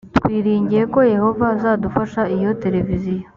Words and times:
twiringiye 0.17 0.83
ko 0.93 0.99
yehova 1.13 1.45
azadufasha 1.55 2.21
iyo 2.35 2.49
televiziyo 2.63 3.25